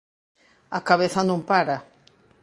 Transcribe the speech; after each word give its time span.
A 0.77 0.79
cabeza 0.89 1.21
non 1.29 1.39
para! 1.49 1.77